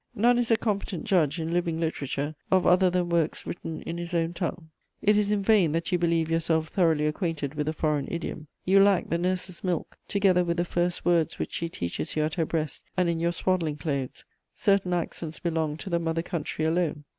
[0.15, 4.15] None is a competent judge, in living literature, of other than works written in his
[4.15, 4.71] own tongue.
[5.03, 8.81] It is in vain that you believe yourself thoroughly acquainted with a foreign idiom: you
[8.81, 12.47] lack the nurse's milk, together with the first words which she teaches you at her
[12.47, 14.25] breast and in your swaddling clothes;
[14.55, 17.03] certain accents belong to the mother country alone.